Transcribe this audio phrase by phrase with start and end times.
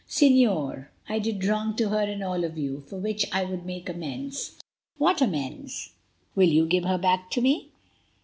[0.09, 3.87] "Señor, I did wrong to her and all of you, for which I would make
[3.87, 4.57] amends."
[4.97, 5.91] "What amends?
[6.33, 7.69] Will you give her back to me?"